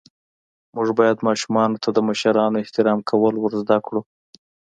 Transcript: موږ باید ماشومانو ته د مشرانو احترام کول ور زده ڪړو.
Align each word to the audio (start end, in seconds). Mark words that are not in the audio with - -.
موږ 0.75 0.87
باید 0.99 1.25
ماشومانو 1.27 1.81
ته 1.83 1.89
د 1.93 1.97
مشرانو 2.09 2.61
احترام 2.63 2.99
کول 3.09 3.33
ور 3.37 3.53
زده 3.61 3.77
ڪړو. 3.85 4.01